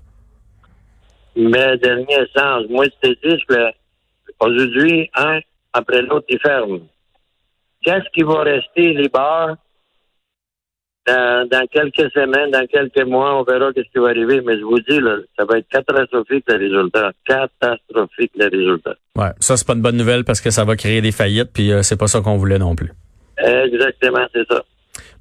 Mais 1.36 1.78
dernière 1.78 2.26
chance, 2.36 2.66
moi, 2.70 2.86
je 2.86 3.10
te 3.10 3.28
dis 3.28 3.44
que 3.48 3.72
aujourd'hui, 4.40 5.10
un 5.16 5.40
après 5.74 6.02
l'autre, 6.02 6.26
ils 6.30 6.40
ferment. 6.40 6.80
Qu'est-ce 7.84 8.10
qui 8.14 8.24
va 8.24 8.44
rester, 8.44 8.94
les 8.94 9.10
bars? 9.10 9.56
Dans, 11.06 11.68
quelques 11.72 12.12
semaines, 12.12 12.52
dans 12.52 12.66
quelques 12.68 13.06
mois, 13.08 13.40
on 13.40 13.44
verra 13.44 13.72
ce 13.76 13.82
qui 13.82 14.00
va 14.00 14.10
arriver. 14.10 14.42
Mais 14.42 14.58
je 14.58 14.64
vous 14.64 14.80
dis, 14.80 15.00
là, 15.00 15.18
ça 15.38 15.46
va 15.46 15.58
être 15.58 15.68
catastrophique 15.70 16.46
le 16.48 16.58
résultat. 16.58 17.12
Catastrophique 17.26 18.32
le 18.38 18.46
résultat. 18.46 18.96
Ouais, 19.18 19.32
ça 19.40 19.58
c'est 19.58 19.68
pas 19.68 19.74
une 19.74 19.82
bonne 19.82 19.98
nouvelle 19.98 20.24
parce 20.24 20.42
que 20.42 20.50
ça 20.50 20.64
va 20.64 20.76
créer 20.76 21.02
des 21.02 21.12
faillites, 21.12 21.52
puis 21.54 21.72
euh, 21.72 21.84
c'est 21.84 21.98
pas 21.98 22.08
ça 22.08 22.22
qu'on 22.22 22.38
voulait 22.38 22.60
non 22.60 22.76
plus. 22.76 22.92
Exactement, 23.38 24.26
c'est 24.34 24.48
ça. 24.48 24.64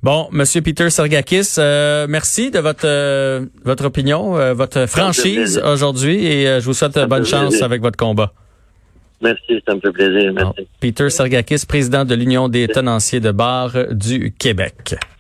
Bon, 0.03 0.29
Monsieur 0.33 0.63
Peter 0.63 0.91
Sergakis, 0.91 1.55
euh, 1.59 2.07
merci 2.09 2.51
de 2.51 2.59
votre 2.59 2.87
euh, 2.87 3.47
votre 3.65 3.85
opinion, 3.87 4.33
votre 4.55 4.87
franchise 4.87 5.63
aujourd'hui, 5.65 6.27
et 6.27 6.61
je 6.61 6.65
vous 6.65 6.75
souhaite 6.75 6.99
bonne 7.09 7.25
chance 7.25 7.63
avec 7.63 7.83
votre 7.83 7.97
combat. 7.97 8.33
Merci, 9.21 9.63
ça 9.67 9.75
me 9.75 9.81
fait 9.81 9.93
plaisir. 9.93 10.33
Merci. 10.33 10.67
Peter 10.81 11.09
Sergakis, 11.09 11.65
président 11.67 12.05
de 12.05 12.15
l'Union 12.15 12.49
des 12.49 12.67
tenanciers 12.67 13.21
de 13.21 13.31
bar 13.31 13.73
du 13.93 14.33
Québec. 14.33 14.97